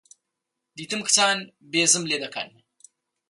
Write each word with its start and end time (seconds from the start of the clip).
دیتم 0.77 0.99
کچان 1.07 1.37
بێزم 1.71 2.03
لێ 2.09 2.17
دەکەن. 2.23 2.49